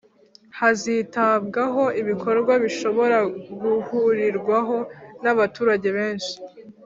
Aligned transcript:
hazitabwaho 0.59 1.83
ibikorwa 2.01 2.53
bishobora 2.63 3.17
guhurirwaho 3.61 4.77
n'abaturage 5.23 5.89
benshi 5.99 6.35